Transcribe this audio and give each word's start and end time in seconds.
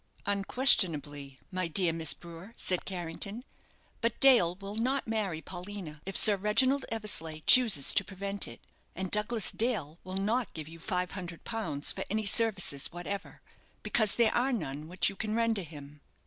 "Unquestionably, 0.25 1.39
my 1.51 1.67
dear 1.67 1.93
Miss 1.93 2.15
Brewer," 2.15 2.55
said 2.57 2.85
Carrington. 2.85 3.43
"But 4.01 4.19
Dale 4.19 4.55
will 4.55 4.73
not 4.75 5.07
marry 5.07 5.41
Paulina 5.43 6.01
if 6.07 6.17
Sir 6.17 6.37
Reginald 6.37 6.85
Eversleigh 6.91 7.41
chooses 7.45 7.93
to 7.93 8.03
prevent 8.03 8.47
it; 8.47 8.61
and 8.95 9.11
Douglas 9.11 9.51
Dale 9.51 9.99
will 10.03 10.17
not 10.17 10.55
give 10.55 10.67
you 10.67 10.79
five 10.79 11.11
hundred 11.11 11.43
pounds 11.43 11.91
for 11.91 12.03
any 12.09 12.25
services 12.25 12.91
whatever, 12.91 13.41
because 13.83 14.15
there 14.15 14.33
are 14.33 14.51
none 14.51 14.87
which 14.87 15.07
you 15.07 15.15
can 15.15 15.35
render 15.35 15.61
him. 15.61 16.01